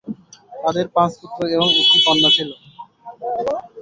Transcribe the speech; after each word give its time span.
তাদের 0.53 0.85
পাঁচ 0.95 1.11
পুত্র 1.19 1.39
এবং 1.55 1.67
একটি 1.73 1.97
কন্যা 2.05 2.29
ছিল। 2.37 2.49